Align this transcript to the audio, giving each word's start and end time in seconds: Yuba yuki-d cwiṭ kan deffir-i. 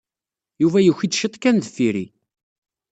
Yuba 0.61 0.79
yuki-d 0.81 1.13
cwiṭ 1.19 1.35
kan 1.37 1.57
deffir-i. 1.57 2.05